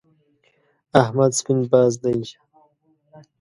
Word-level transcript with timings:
احمد 1.01 1.31
سپين 1.39 1.59
باز 1.71 1.93
دی. 2.03 2.17